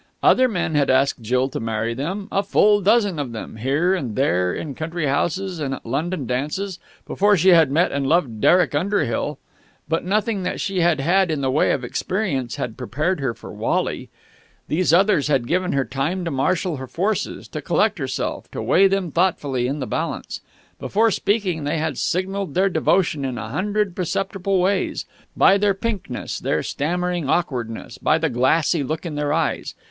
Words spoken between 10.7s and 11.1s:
had